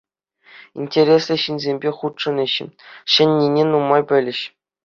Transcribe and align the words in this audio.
Интереслӗ 0.83 1.35
ҫынсемпе 1.43 1.89
хутшӑнӗҫ, 1.99 2.55
ҫӗннине 3.17 3.63
нумай 3.75 4.03
пӗлӗҫ. 4.15 4.39